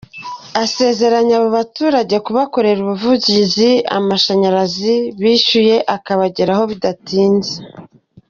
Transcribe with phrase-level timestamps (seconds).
[0.63, 7.55] Asezeranya abo baturage kubakorera ubuvugizi amashanyarazi bishyuye akabageraho bidatinze.